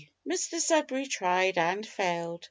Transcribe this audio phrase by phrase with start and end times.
[0.27, 2.39] Mr Sudberry tried and failed.